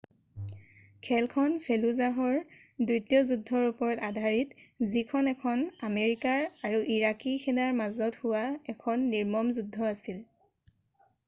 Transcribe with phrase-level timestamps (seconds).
[1.07, 8.45] খেলখন ফেলুজাহৰ দ্বিতীয় যুদ্ধৰ ওপৰত আধাৰিত যিখন এখন আমেৰিকাৰ আৰু ইৰাকী সেনাৰ মাজত হোৱা
[8.77, 10.23] এখন নিৰ্মম যুদ্ধ আছিল